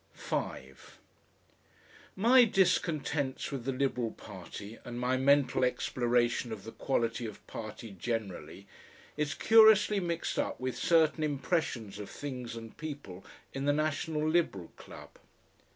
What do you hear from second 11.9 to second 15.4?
of things and people in the National Liberal Club.